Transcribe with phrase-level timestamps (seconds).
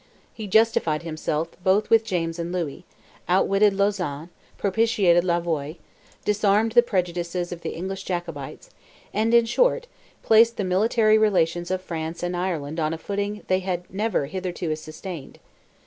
[0.33, 2.85] He justified himself both with James and Louis,
[3.29, 5.75] outwitted Lauzan, propitiated Louvois,
[6.25, 8.71] disarmed the prejudices of the English Jacobites,
[9.13, 9.85] and, in short,
[10.23, 14.75] placed the military relations of France and Ireland on a footing they had never hitherto
[14.75, 15.37] sustained.